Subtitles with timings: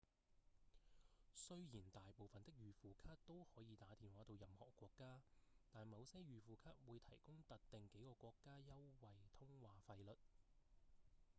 [1.35, 5.21] 雖然大部分的預付卡都可以打電話到任何國家
[5.71, 10.17] 但某些預付卡會提供特定幾個國家優惠通話費率